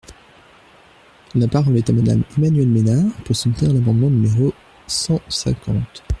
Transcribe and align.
La 1.35 1.47
parole 1.47 1.77
est 1.77 1.91
à 1.91 1.93
Madame 1.93 2.23
Emmanuelle 2.35 2.69
Ménard, 2.69 3.13
pour 3.23 3.35
soutenir 3.35 3.71
l’amendement 3.71 4.09
numéro 4.09 4.51
cent 4.87 5.21
cinquante. 5.29 6.01